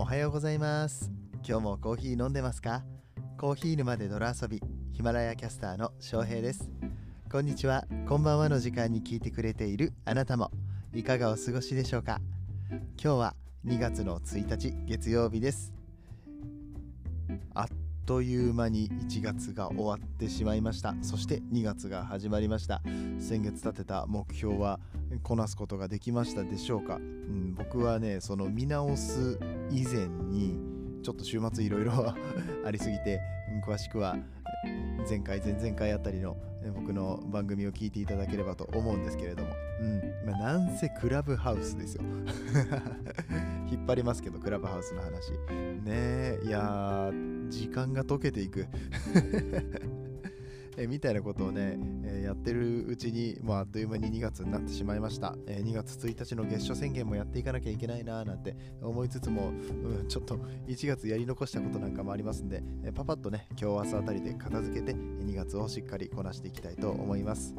[0.00, 1.10] おはようございます。
[1.44, 2.84] 今日もコーヒー飲んでますか？
[3.36, 6.70] コーヒー沼で泥遊びヒマラヤキャスターの翔平です。
[7.28, 7.84] こんにちは。
[8.08, 10.52] こんばんはの時間に聞いてくれているあなたも
[10.94, 12.20] いかがお過ごしでしょうか？
[12.70, 13.34] 今日は
[13.66, 15.72] 2月の1日月曜日です。
[18.08, 20.94] という間に1月が終わってしまいました。
[21.02, 22.80] そして2月が始まりました。
[23.18, 24.80] 先月立てた目標は
[25.22, 29.38] こなすことができましたでしょうか、うん、僕はねその見直す
[29.70, 30.58] 以前に
[31.02, 31.92] ちょっと週末いろいろ
[32.64, 33.20] ありすぎて
[33.66, 34.16] 詳しくは
[35.06, 36.38] 前回前々回あたりの
[36.74, 39.50] 僕の番組を聞いていただければと思うんですけれども、
[40.26, 42.02] まあ、なんせクラブハウスですよ。
[43.70, 45.32] 引っ張りますけどクラブハウスの話。
[45.32, 45.38] ね
[45.86, 47.10] えいや
[47.48, 48.66] 時間が溶けていく。
[50.78, 60.36] えみたいなことをね、えやってるうちに、もうあっという間に2月になってしまいました、え2月1日の月初宣言もやっていかなきゃいけないななんて思いつつも、うん、ちょっと
[60.68, 67.56] 1月やり残したことなんかもありますんで、えパパッとね今日明日あたりで片付けて2月をしっかりこなしていきたいと思います。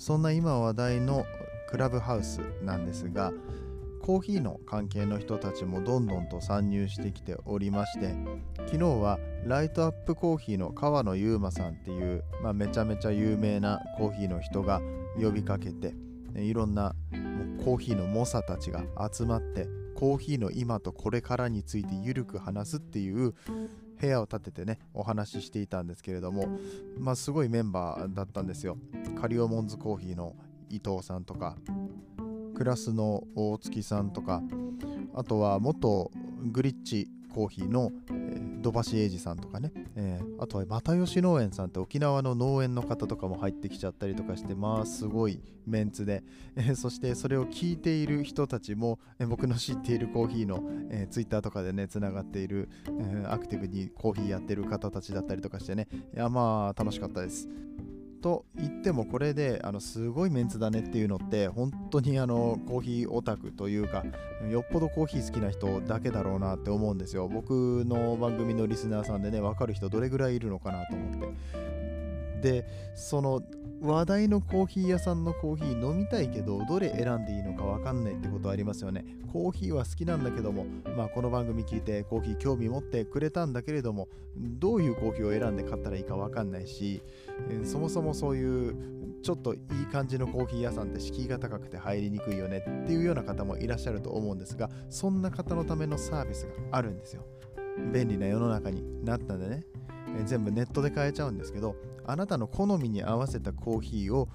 [0.00, 1.26] そんな今話題の
[1.68, 3.34] クラブハウスなんですが
[4.00, 8.14] コーヒーの関係の人たちもどんどんと参入してきておりまして
[8.64, 14.80] 昨日はライトアップコーヒーの川野優馬さんっていう、まあ、めちゃめちゃ有名なコーヒーの人が
[15.20, 15.92] 呼びかけて
[16.34, 16.94] いろんな
[17.62, 23.34] コーヒーの猛者たちが集まってコーヒーの今とこれからについてゆるく話すっていう
[24.00, 26.48] 部屋を建ててねお話ししていたんですけれども
[26.98, 28.78] まあすごいメンバーだったんですよ。
[29.20, 30.34] カリオモンズコーヒーの
[30.70, 31.56] 伊藤さんとか
[32.54, 34.42] クラスの大月さんとか
[35.14, 36.10] あとは元
[36.50, 46.22] グリッチコーヒーの、え、土橋英二さんとかね、えー、あとは又吉農園さんって沖縄の農園の方とかも入ってきちゃったりとかしてまあすごいメンツで、
[46.56, 55.88] えー、そしてそれを聞いている人たちも、え僕の知っているコーヒーの、えー、ツイッターとかでねつながっている、えアクティブにコーヒーやってる方たちだったりとかしてね。
[56.14, 57.48] いやまあ楽しかったです。
[58.20, 64.04] と言ってもこれであのすごいメンツだねっていうのって本当にあのコーヒーオタクというか
[64.50, 67.28] よっぽどコーヒー好きな人だけだろうなって思うんですよ。
[67.28, 71.59] 僕の番組のリスナーさんでね分かる人どれぐらいいるのかなと思って。
[72.40, 72.64] で
[72.94, 73.42] その
[73.82, 79.04] 話題のコーヒー屋さんのコーヒー飲みたいけどどれ選んでいいのか分かんないってことありますよね。
[79.32, 87.02] コーヒーは好きなんだけどもまあこの番組聞いてコーヒー興味持ってくれたんだけれどもどういうコーヒーを選んで買ったらいいか分かんないし
[87.62, 88.74] そもそもそういう
[89.22, 97.24] ちょっといい感じのコーヒー屋さんって敷居が高くて入りにくいよねっていうような方もいらっしゃると思うんですがそんな方のためのサービスがあるんですよ。
[97.92, 99.64] 便利な世の中になったんでね。
[100.24, 101.76] 全部ネットで買えちゃうんですけど
[102.06, 104.28] あなたの好みに合わせたコーヒーを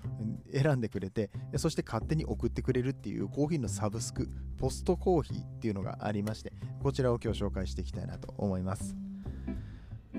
[0.53, 8.95] 選んでくれてそして勝手に送ってくれるっていうコーヒーのサブスクポストコーヒーっていうのがありましてこちらを今日紹介していきたいなと思います。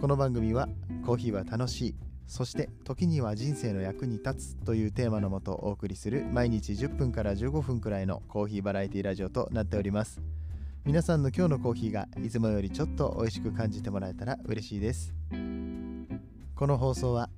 [0.00, 0.69] この番組は
[1.06, 1.94] コーヒーは楽しい
[2.26, 10.21] そして時には人生の役に立つというテーマのもとお送りする毎日10分から15分くらいのコーヒーバラエティラジオとなっております。
[10.84, 15.16] 皆さんの今日のコーヒーがいつもよりちょっと美味しく感じてもらえたら嬉しいです。
[16.56, 17.28] この放送は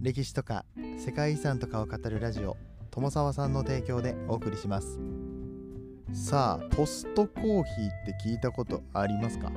[0.00, 0.64] 歴史とか
[0.98, 2.56] 世界遺産とかを語るラジオ
[2.90, 4.98] 友沢さんの提供でお送りします。
[6.12, 9.52] さあポストコーヒーって聞いたことありますか、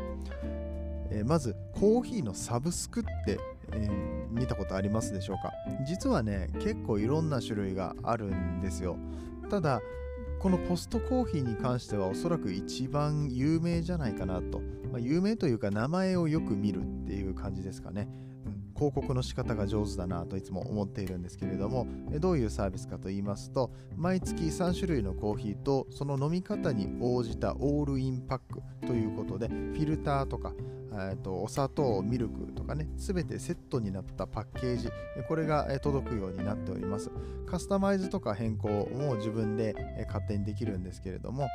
[1.10, 3.40] えー、まずコーヒーのサブスクって、
[3.72, 5.54] えー、見たことありますでしょうか？
[5.88, 8.96] 実はね結構いろんな種類があるんですよ。
[9.50, 9.82] ただ
[10.38, 18.08] このポストコーヒーに関してはおそらく一番有名じゃないかなと、まあ、有名というか名前をよく見るっていう感じですかね。
[18.80, 21.86] 広告の仕方が上手だなといつも思っているんですけれども
[22.20, 30.54] どういうサービスかと言いますと毎月3種類のコーヒーとその飲み方に応じたオールインパックということでフィルターとか
[30.92, 34.90] えーと、お砂糖、ミルクとかね、すべてセットになったパッケージ、
[35.28, 37.12] これが届くようになっております。
[37.46, 39.76] カスタマイズとか変更も自分で
[40.08, 41.48] 勝手にできるんですけれども、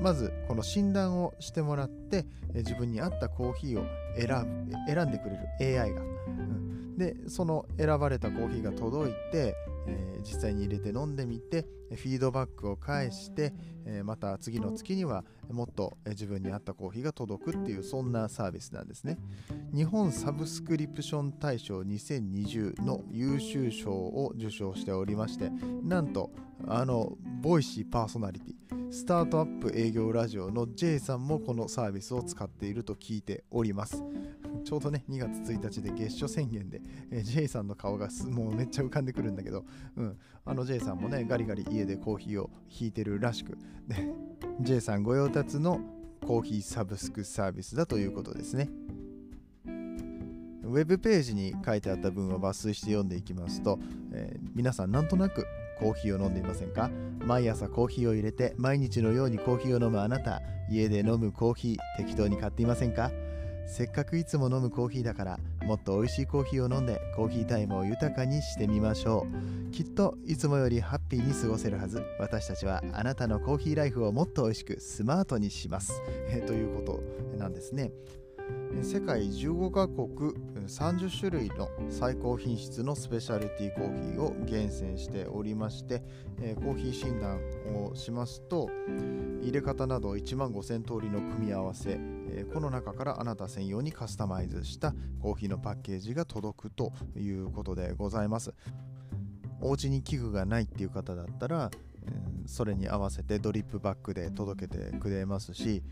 [0.00, 3.84] まずこの診断をしてもらって自分に合ったコーヒーを
[4.16, 4.28] 選
[4.68, 9.54] ぶ選んでくれる AI が、うん、でその選ばれたコーヒーが届いて、
[9.86, 11.66] えー、実際に入れて飲んでみて
[11.96, 13.52] フィードバックを返して、
[13.84, 19.18] えー、また次の月にはもっと自分に合ったコーヒーが届くっていうそんなサービスなんですね
[19.74, 25.50] 日本サブスクリプション大賞2020の優秀賞を受賞しておりまして
[25.82, 26.30] なんと
[26.66, 34.04] あの Voicy パーソナリティスタートアップ営業ラジオの J さんもこのサービスを使っていると聞いております。
[34.64, 39.64] ちょうどね、2月1日で月初宣言で、えー、J さんの顔がもうめっちゃ浮かんでくるんだけど、
[39.96, 44.08] うん、あの J さんもね、ガリガリ家でコーヒーを引いてるらしく、で
[44.60, 45.80] J さん御用達の
[46.26, 48.70] コーヒーサブスクサービスだということですね。
[50.64, 53.78] ウェブページに書いてあった文を抜粋して読んでいきますと、
[54.12, 55.44] えー、皆さんなんとなく
[55.78, 56.90] コーヒーを飲んでいませんか？
[57.26, 60.40] 毎朝コーヒーを入れて毎日のようにコーヒーを飲むあなた
[60.70, 63.10] 家で飲むコーヒー適当に買っていませんか？
[63.66, 69.26] せっかくいつも飲むコーヒーだからもっと美味しいコーヒーを飲んでコーヒータイムを豊かにしてみましょ
[69.68, 69.70] う。
[69.72, 72.02] きっといつもよりハッピーに過ごせるはず。
[72.18, 77.02] 私たちはあなたのコーヒーライフをもっと美味しくスマートにします、えということ
[77.38, 77.92] なんですね。
[78.82, 80.34] 世界15カ国
[80.66, 86.02] 30種類の最高品質のスペシャルティコーヒーを厳選しておりまして、
[86.56, 87.40] コーヒー診断
[87.84, 88.68] をしますと
[89.40, 92.00] 入れ方など1万5000通りの組み合わせ、
[92.52, 98.52] この中からあなた専用にカスタマイズしたコーヒーのパッケージが届くということでございます。
[99.60, 101.70] お家に器具がないっていう方だったら
[102.46, 105.82] それに合わせてドリップバッグで届けてくれますし、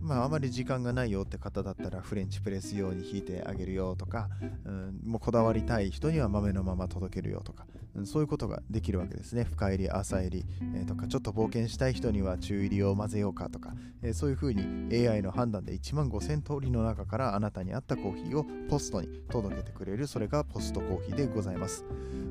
[0.00, 4.28] まあ、あまり時間がないよって方だったらフレンチプレス用に引いてあげるよとか、
[4.64, 9.44] うん、もうこだわりたい人には豆のまま届けるよとか、うん、そういうことができるわけですね。
[9.44, 10.44] 深入り浅入り、
[10.74, 14.62] えー、とかちょっと冒険したい人には中入りを混ぜようかとか、えー、そういうふうに
[15.08, 21.84] AI の判断で1万5000通りの中からあなたに合ったコーヒーをポストに届けてくれるそれがポストコーヒーでございます。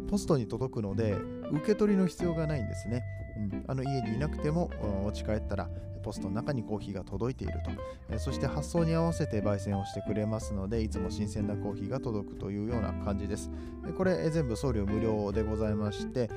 [0.09, 1.13] ポストに届くので
[1.51, 3.20] 受け取りの必要がないんですね。
[3.37, 4.69] うん、あの家にいなくても
[5.03, 5.69] 持ち帰ったら
[6.01, 7.71] ポストの中にコーヒーが届いていると、
[8.09, 13.49] えそして発送に合わせて焙煎をしてくれますのでいつも新鮮なコーヒーが届くというような感じです。
[13.97, 16.29] これえ全部送料無料でございまして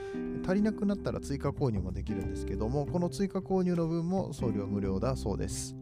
[0.46, 5.76] 足りなくなったら追加購入もできるんですけどもこの追加購入の分も送料無料だそうです。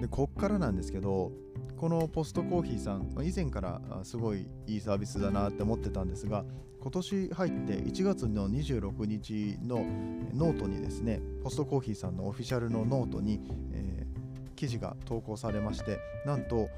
[0.00, 1.32] でこっからなんですけど
[1.76, 6.44] この Post Coffee さん以前からすごいいいサービスだなって思ってたんですが
[6.80, 9.84] 今年入って1月の26日の
[10.34, 13.40] ノートにですね Post Coffee さんのオフィシャルのノートに、
[13.72, 16.68] えー、記事が投稿されましてなんと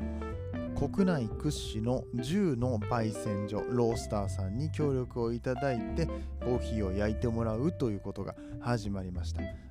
[0.77, 6.07] 国内屈指の10の焙煎所ロースターさんに協力をいただいて
[6.41, 9.66] コーヒーを焼いてもらうということが始まりました。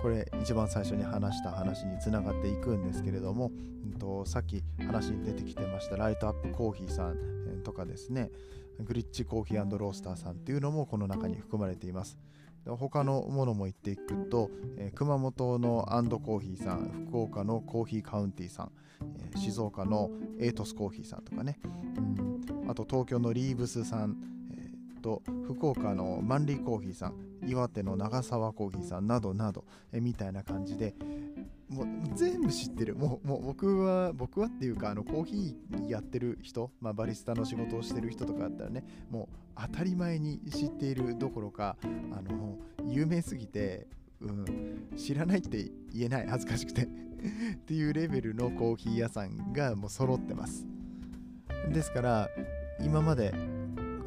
[0.00, 3.50] これ一番最初に話した話につながっていくんですけれども、
[3.84, 8.30] うんと、さっき話に出てきてましたライトアップコーヒーさんとかですね
[8.78, 12.18] グリッチコーヒーロースターさんっていうのもこの中に含まれています。
[12.66, 18.72] 他のものも言っていくと、えー、熊本のアンドコーヒーさん福岡のコーヒーカウンティさん、
[19.18, 21.58] えー、静岡のエイトスコーヒーさんとかね、
[21.96, 24.16] うん、あと東京のリーブスさん、
[25.00, 27.14] と福岡のマンリーコーヒーさん
[27.46, 30.94] 岩手の長沢コーヒーさんなどなど、えみたいな感じで
[31.70, 32.96] もう全部知ってる。
[32.96, 41.76] もうもう僕は僕はっていうかあのコーヒーやってる人、まあ、バリスタの仕事をしてる人とかだったらねもう当たり前に知っているどころか
[42.12, 42.58] あの
[42.88, 43.86] 有名すぎて、
[44.20, 46.82] うん、知らないって言えない恥ずかしくて
[47.54, 50.66] っていうレベルのコーヒー屋さんがもう揃ってます。
[51.72, 52.28] ですから
[52.80, 53.32] 今まで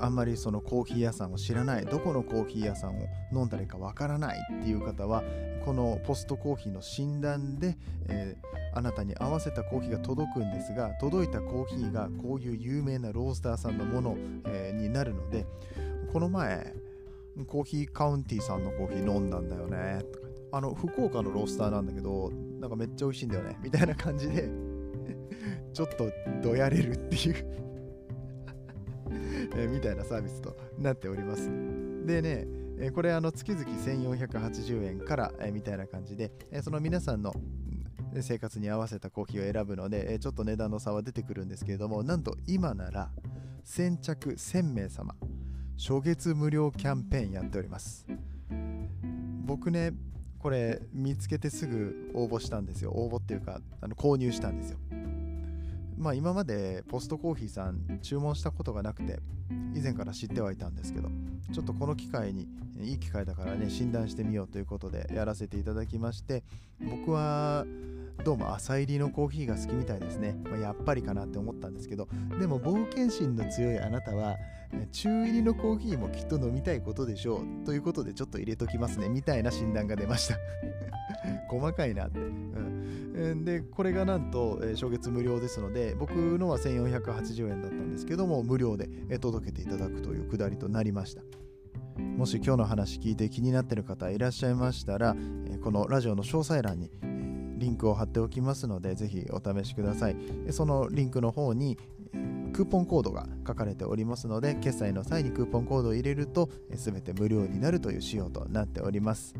[0.03, 5.23] あんまりそのコーヒー屋さんを知らないどこのコーヒー屋さんを飲んだらいいかわからないっていう方は
[5.63, 7.77] このポストコーヒーの診断で、
[8.09, 15.45] えー、あなたに合わせたコーヒーが届くんですが届いたコーヒーがこういう有名なロースターさんのもの、えー、になるので
[16.11, 16.73] この前
[17.47, 22.29] コーヒーカウンティさんのコーヒー飲んだんだよねとかあの福岡のロースターなんだけど
[22.59, 24.49] なんかめっちゃ美味しいんだよねみたいな感じで
[25.73, 26.11] ちょっと
[26.43, 27.63] どやれるっていう。
[29.55, 31.49] えー、みたいなサービスとなっております。
[32.05, 32.45] でね、
[32.79, 37.33] えー、これあの月々1480円から、えー、みたいな感じで、えその皆さんの
[38.21, 43.09] 生活に合わせたコーヒーを選ぶので、えちょっと値段の差は出てくるんですけれども、なんと今なら
[43.63, 45.15] 先着1000名様、
[45.77, 48.05] 初月無料キャンペーンやっております。
[49.45, 49.93] 僕ね、
[50.39, 52.91] これ見つけてすぐ応募したんですよ。
[52.91, 54.77] 応募っていうか、あの購入したんですよ。
[55.97, 59.19] まあ今までポストコーヒーさん注文したことがなくて
[59.75, 61.09] 以前から知ってはいたんですけど
[61.51, 62.47] ちょっとこの機会に
[62.79, 66.43] いい機会だからね診断してみようということでやらせていただきまして
[66.81, 67.65] 僕は
[68.23, 72.07] どうも朝入りのコーヒーが好きみたいですね、まあ、やっぱりかなって思ったんですけど
[72.39, 74.37] でも冒険心の強いあなたは
[74.91, 80.37] 中入りのコーヒーもきっと飲みたいことでしょうということでちょっと入れときますねみたいな診断が出ました
[81.49, 82.72] 細かいなって、うん、
[83.13, 91.21] でこれがなんと、えー、初月無料ですので僕のは1480円だったんですけども無料で、えー、届けていただくというくだりとなりました。
[92.17, 95.15] もし今日の話聞いて気になっている方いらっしゃいましたら、
[95.45, 96.89] えー、このラジオの詳細欄に
[97.57, 100.15] リンクを貼っておきますのでぜひお試しください。
[100.49, 101.77] そのリンクの方に
[102.51, 109.35] クーポンコードが書かれておりますので決済の際にクーポンコードを入れると全て無料になるという仕様となっております。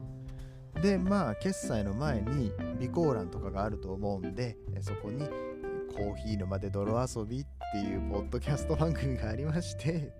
[0.84, 5.25] でまあ決済の前に備考欄とかがあると思うんでそこに
[5.96, 10.12] コーヒー沼で泥遊びっていうポッドキャスト番組がありまして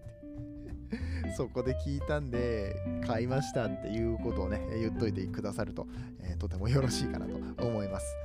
[1.36, 5.86] そこで聞いたんで買いましたっていうことをね言っといてくださると、
[6.22, 8.16] えー、とてもよろしいかなと思います。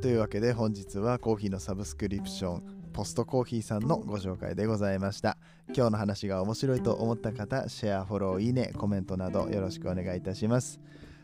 [0.00, 5.36] というわけで本日はコーヒーのサブスクリプションポストコーヒーさんのご紹介でございました。
[5.68, 10.80] 今日の話が面白いと思った方シェアフォローいいねコメントなどよろしくお願いいたします。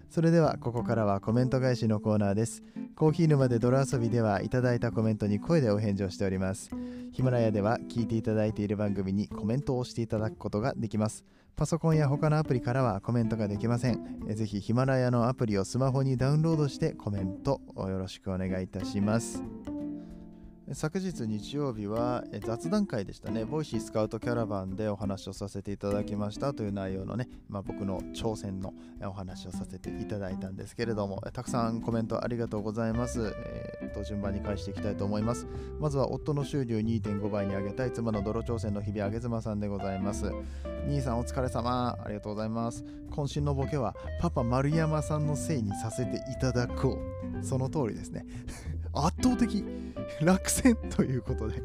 [0.08, 2.62] それではここからはコメント返しのコーナーです。
[2.94, 6.70] コーヒー沼で泥遊びではいただいたコメントに声でお返事をしております。
[7.12, 11.24] ヒマラヤでは聞いていただいている番組にコメントをしていただくことができます。
[11.56, 14.26] パソコンや他のアプリからはコメントができません。
[14.26, 19.42] ぜひヒマラヤのアプリをスマホにダウンロードしてコメントをよろしくお願いいたします。
[20.72, 33.32] 昨日日曜日は雑談会でしたね、ボイシースカウトキャラバンでお話をさせていただきましたという内容のね、まあ、僕の挑戦のお話をさせていただいたんですけれども、たくさんコメントありがとうございます。
[33.36, 35.46] えー、と順番に返していきたいと思います。
[35.78, 40.32] まずは夫の収入2.5倍に上げたい妻の泥挑戦の日々、あげ妻さんでございます。
[40.88, 42.84] 兄さんお疲れ様、ありがとうございます。
[43.10, 47.16] 渾身のボケはパパ丸山さんのせいにさせていただこう。
[47.44, 48.26] その通りですね。
[48.96, 49.64] 圧倒的
[50.22, 51.62] 落選ということで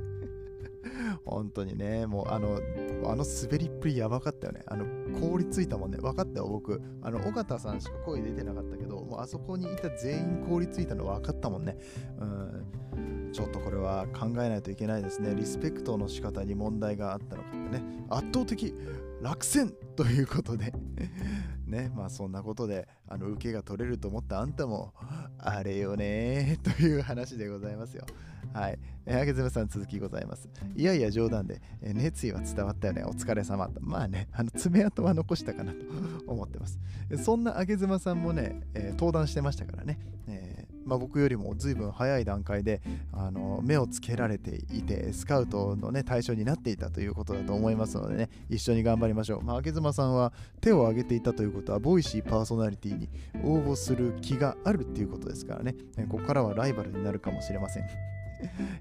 [1.26, 2.60] 本当にね、もうあの、
[3.06, 4.62] あの滑りっぷりやばかったよね。
[4.66, 4.86] あの、
[5.20, 5.98] 凍りついたもんね。
[5.98, 6.82] 分かったよ、僕。
[7.02, 11.78] あの、尾形さんしか声出てなかったけど、もうあそこにいた全員凍りついたの分かったもんね。
[12.20, 13.32] うん。
[13.32, 15.34] ちょっとこれは考えないといけないですね。
[15.36, 17.84] リスペクトの仕方に問題があったのかってね。
[18.10, 18.76] 圧倒的
[19.22, 20.74] 落選ということで
[21.68, 24.94] ね、まあそんなことであの受けが取れると思ったあんたも
[25.38, 28.06] あれよねという話でございますよ。
[28.54, 28.80] はい。
[29.06, 30.50] えー、あげずまさん続きございます。
[30.76, 33.04] いやいや冗談で、えー、熱意は伝わったよね。
[33.04, 33.82] お疲れ様と。
[33.82, 35.78] まあね、あの爪痕は残したかなと
[36.28, 36.80] 思ってます。
[37.24, 40.00] そんなあげずまさんもね、えー、登壇してましたからね。
[40.28, 42.82] えーまあ、僕よりも随分早い段階で
[43.12, 53.10] あの目をつけられていてスカウトの、ね、対象になっていたということだと思いますのでね一緒に頑張りましょう、まあ、明妻さんは手を挙げていたということはボイシーパーソナリティに
[53.44, 55.76] 応募する気があるっていうことですからね
[56.10, 58.11] ここからはライバルになるかもしれません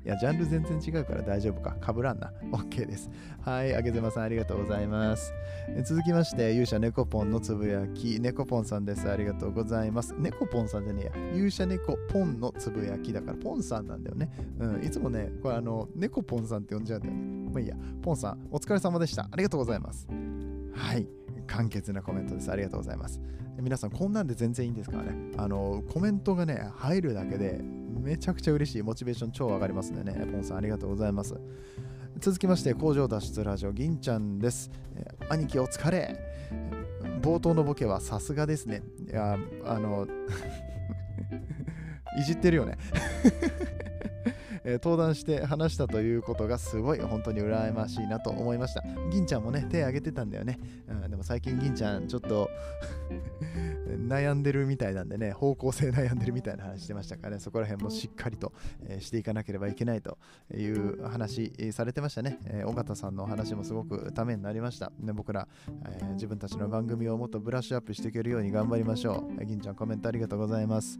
[0.05, 1.77] いや、ジャンル全然違うから大丈夫か。
[1.81, 2.33] かぶらんな。
[2.53, 3.11] OK です。
[3.41, 5.33] はい、あげずまさんありがとうございます。
[5.85, 9.11] 続きまして、勇者猫ポンのつぶやき、猫ポンさんです。
[9.11, 10.15] ありがとうございます。
[10.19, 11.33] 猫ポンさんじゃねえや。
[11.35, 14.31] 勇者猫ポンのつぶやきだから、ポンさんなんだよね。
[14.59, 17.51] うん、いつもね、これあの、猫ポンさんって呼んじゃうんだよね。
[17.53, 17.77] まあいいや。
[18.03, 19.29] ポンさん、お疲れ様でした。
[19.31, 20.07] ありがとうございます。
[20.75, 21.20] はい。
[21.51, 22.51] 簡潔なコメントです。
[22.51, 23.21] ありがとうございます。
[23.61, 25.15] 皆さん、こんなんで全然いいんですからね？
[25.37, 28.83] あの、コメントがね、入るだけで、めちゃくちゃ嬉しい。
[28.83, 30.27] モチベーション超上がりますんでね。
[30.31, 31.35] ポンさん、ありがとうございます。
[32.21, 34.71] 続きまして、工場脱出ラジオ、銀ちゃんです。
[34.95, 36.19] え、兄貴、お疲れ。
[37.21, 38.83] 冒頭のボケはさすがですね。
[39.09, 40.07] いや、あの
[42.19, 42.77] いじってるよね
[44.65, 48.83] えー、登壇して話したということがすごい本当に羨ましいなと思いました。
[49.11, 50.59] 銀ちゃんもね、手挙げてたんだよね。
[50.89, 52.51] うん、でも最近銀ちゃんちょっと
[54.09, 58.53] 悩んでるみたいなんでね、方向性悩んでるみたいな話してましたからね、そこら辺もしっかりと、
[58.87, 60.19] えー、していかなければいけないと
[60.55, 62.39] いう話されてましたね。
[62.45, 64.93] えー、尾形さんのお話もすごくためになりました。
[65.01, 65.49] ね、僕ら、
[65.87, 69.45] えー、自分たちの番組をもっとブラッシュアップしていけるように頑張りましょう。
[69.45, 70.99] 銀ちゃんコメントありがとうございます。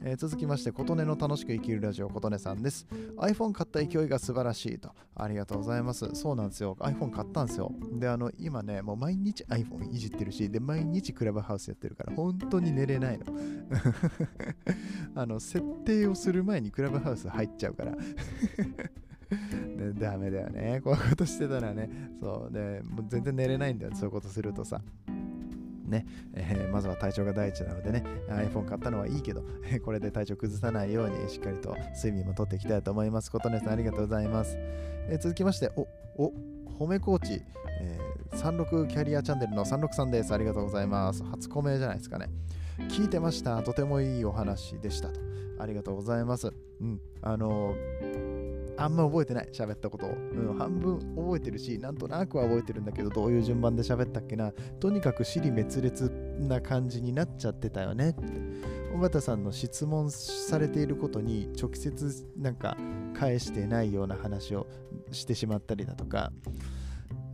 [0.00, 2.86] えー、続きまして、琴音の楽しく生きるラジオ、琴音さんです。
[3.16, 4.92] iPhone 買った勢いが素晴らしいと。
[5.16, 6.08] ありがとうございます。
[6.14, 6.76] そうなんですよ。
[6.80, 7.72] iPhone 買ったんですよ。
[7.92, 13.26] で、あの、今ね、もう毎日 iPhone いじってるし、で、毎日クラブハウスやってるから、本当に寝れないの。
[15.16, 17.96] あの、設定をする前にクラブハウス入っちゃうから。
[19.76, 20.80] でダメだよね。
[20.82, 21.90] こういうことしてたらね。
[22.20, 22.52] そう。
[22.52, 23.92] で、もう全然寝れないんだよ。
[23.94, 24.80] そういうことするとさ。
[25.88, 29.44] ね、えー、まずは体調が第一なのでね、iPhone 買ったのはいいけど、
[29.84, 33.30] これで体調崩さないようにしっかりと睡眠もとっていきたいと思います。
[33.30, 34.56] ことねさんありがとうございます。
[34.56, 36.32] えー、続きまして、お、お、
[36.78, 37.42] 褒めコーチ、
[37.80, 40.32] えー、36キャリアチャンネルの36さんです。
[40.32, 41.24] ありがとうございます。
[41.24, 42.28] 初コメじゃないですかね。
[42.88, 43.62] 聞いてました。
[43.62, 45.20] とてもいいお話でしたと。
[45.58, 46.52] ありがとうございます。
[46.80, 47.00] うん。
[47.22, 48.27] あのー
[48.78, 50.10] あんま覚えてない、喋ったことを。
[50.10, 54.52] うん、半分覚えてるし、なんとなくは覚えてるんだけど、どういう順番で喋ったっけな。
[54.78, 58.22] とにかく尻滅裂な感じになっちゃってたよねって。
[58.94, 62.76] 尾形さんの質問されていることに直接なんか
[63.14, 64.66] 返してないような話を
[65.10, 66.32] してしまったりだとか、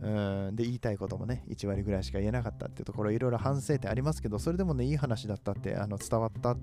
[0.05, 0.55] うん。
[0.55, 6.55] で言いたいこともね1割ぐらいしか言えなかったっていうところいろいろ反省点ありますけどそれでもねいい話だったってあの伝わった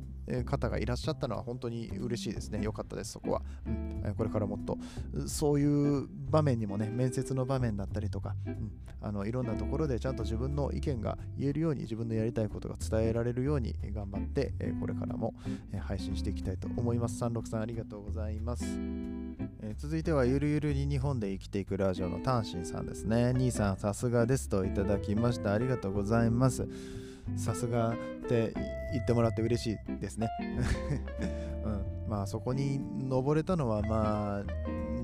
[0.45, 2.63] 方がいらっしゃったのは本当に嬉しいですね。
[2.63, 4.79] よかったですそこは、うん、これからもっと。
[5.27, 8.71] そういう場面にもね面接の場面だったりとか、うん、
[9.01, 15.35] あのいろんなところでちゃんと自分の意見が言えるように自分のやりたいことが伝えられるように頑張ってこれからも
[15.81, 17.23] 配信していきたいと思います。
[17.25, 18.65] 36さんありがとうございます。
[19.65, 23.27] えー、続いてはゆるゆるに日本で生きていくラジオのタンシンさんですね。
[23.27, 25.53] 兄さんさすがですといただきました。
[25.53, 26.67] ありがとうございます。
[27.37, 27.95] さすがっ
[28.29, 28.53] て
[28.93, 30.29] 言ってもらって嬉しいですね、
[31.65, 31.69] う
[32.09, 34.45] ん、まあそこに登れたのはまあ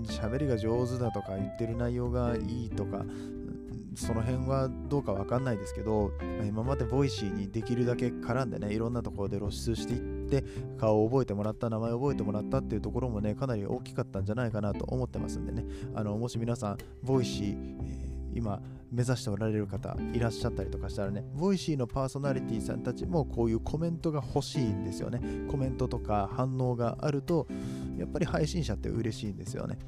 [0.03, 3.05] 喋りが上手だとか言ってる内容がいいとか
[3.95, 6.11] その辺はどうかわかんないですけど、
[6.45, 10.18] 今まで Voicy にできるだけ絡んでねいろんなところで露出していって
[10.79, 15.65] 顔を覚えてもらった名前を覚えてもらったっていうところもねかなり大きかったんじゃないかなと思ってますんでね。
[15.95, 25.21] あのもし皆さん Voicy、えー、今目指しておられる方いらっしゃったりとかしたらね、 Voicy のパーソナリティさんたちもこういうコメントが欲しいんですよね。
[25.49, 27.47] コメントとか反応があると、
[27.99, 29.79] やっぱり配信者って嬉しいんですよね。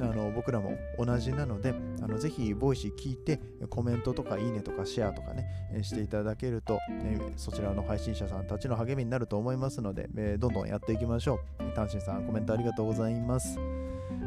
[0.00, 5.46] うん、あの僕らも同じなので、あのぜひ Voicy 聞いてコメントとかいいねとかシェアとかね、
[5.82, 11.74] していただけると、えそちらの配信者さんたちの励みになると思いますので、えどんどんやっていきましょう。
[11.74, 13.58] 単身さんコメントありがとうございます。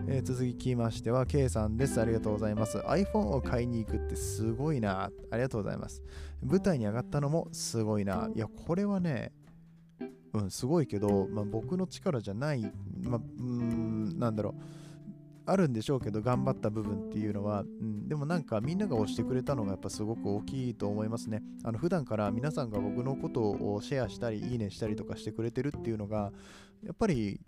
[0.08, 2.00] えー、続きましては K さんです。
[2.00, 2.78] ありがとうございます。
[2.78, 5.10] iPhone を買いに行くってすごいな。
[5.32, 6.04] ありがとうございます。
[6.44, 8.30] 舞台に上がったのもすごいな。
[8.36, 9.32] いや、これはね、
[10.34, 12.72] うん、すごいけど、まあ、僕の力じゃない、
[13.02, 14.54] まあ、うん、なんだろう。
[15.48, 26.32] あるんでしょうけど頑張った部分っていうのは、うん、でもなんかみんなが押してくれたのがやっぱすごく大きいと思いますねあの普段から皆さんが僕のことをシェアしたりいいねしたりとかしてくれてるっていうのが
[26.84, 27.40] やっぱり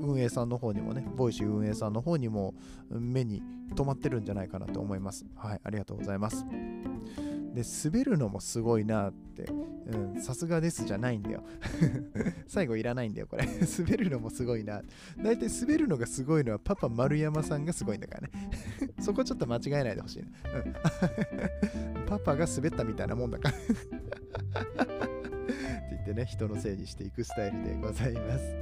[0.00, 2.54] 運営さんの方にもね、 Voicy 運営さんの方にも
[2.90, 3.42] 目に
[3.74, 5.26] 留まってるんじゃないかなと思います。
[5.36, 6.44] はい、ありがとうございます。
[7.54, 9.46] で、滑るのもすごいなって、
[10.20, 11.42] さすがですじゃないんだよ。
[12.46, 13.46] 最後いらないんだよ、これ。
[13.78, 14.82] 滑るのもすごいな。
[15.18, 18.30] 大体滑るのがすごいのはパパ丸山さんがすごいんだからね。
[19.00, 20.28] そこちょっと間違えないでほしいな。
[21.98, 23.50] うん、パパが滑ったみたいなもんだか
[24.86, 25.09] ら。
[26.10, 28.56] てね、人のせいにしていくスタイルでございます。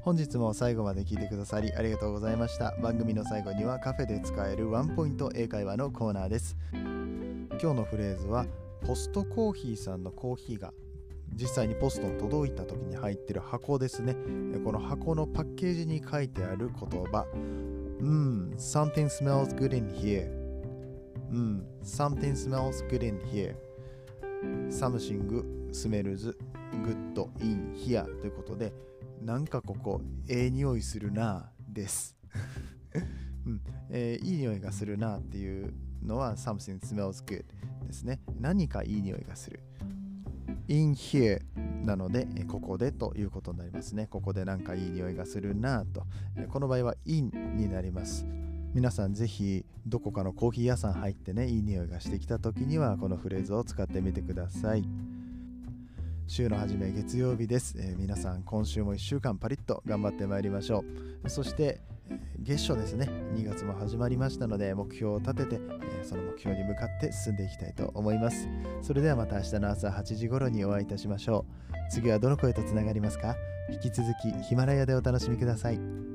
[0.00, 2.76] 本日も最後まで聞いてくださりありがとうございました。
[2.80, 6.56] 番組の最後にはカフェで使えるワンポイント英会話のコーナーです。
[6.72, 8.46] 今日のフレーズは
[8.86, 10.72] ポストコーヒーさんのコーヒーが
[11.32, 14.14] 実際にポストに届いた時に入ってる箱ですね。
[14.62, 17.26] この箱のパッケージに書いてある言葉。
[18.00, 20.28] うん、something smells good in here
[21.30, 23.56] うん、something smells good in here
[25.74, 26.36] something smells
[26.82, 28.72] good in here ということで
[29.20, 32.16] なんかここええ匂いするなです、
[33.46, 33.60] うん。
[33.90, 37.44] えー、いい匂いがするなっていうのは something smells good
[37.86, 38.20] ですね。
[38.38, 39.60] 何かいい匂いがする。
[40.68, 41.42] in here
[41.84, 44.06] なのでここでということになりますね。
[44.06, 46.06] ここでなんかいい匂いがするなと。
[46.50, 48.26] この場合は in になります。
[48.74, 54.84] 皆さんぜひどこかのコーヒー屋さん入ってねいい匂いがしてきた時にはこのフレーズを使ってみてください。
[56.26, 60.84] 週の初め月曜日です、えー、皆さん今週も1週間パリッと頑張ってまいりましょ
[61.24, 61.30] う。
[61.30, 61.80] そして
[62.40, 63.08] 月初ですね。
[63.34, 68.48] 2月も始まりましたので目標を立てて、えー、その目標に向かって進んでいきたいと思います。
[68.82, 71.74] それではまた明日の朝8時頃にお会いいたしましょう。
[71.90, 73.36] 次はどの声とつながりますか？
[73.70, 76.13] 引き続きヒマラヤでお楽しみください。